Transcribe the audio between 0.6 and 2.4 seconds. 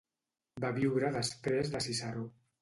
Va viure després de Ciceró.